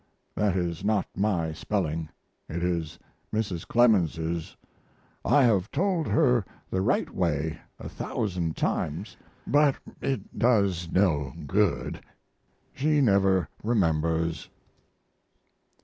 [0.33, 2.09] (That is not my spelling.
[2.49, 2.97] It is
[3.31, 3.67] Mrs.
[3.67, 4.57] Clemens's,
[5.23, 12.01] I have told her the right way a thousand times, but it does no good,
[12.73, 14.49] she never remembers.)